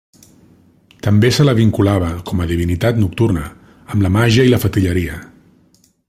[1.07, 3.47] També se la vinculava, com a divinitat nocturna,
[3.95, 5.21] amb la màgia i la fetilleria.